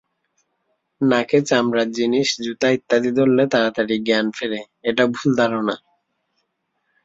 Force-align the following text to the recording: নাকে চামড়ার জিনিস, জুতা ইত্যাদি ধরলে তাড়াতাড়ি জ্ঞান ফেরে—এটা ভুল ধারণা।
নাকে 1.01 1.39
চামড়ার 1.49 1.89
জিনিস, 1.97 2.27
জুতা 2.43 2.67
ইত্যাদি 2.71 3.09
ধরলে 3.17 3.43
তাড়াতাড়ি 3.53 3.95
জ্ঞান 4.07 4.27
ফেরে—এটা 4.37 5.03
ভুল 5.13 5.29
ধারণা। 5.39 5.75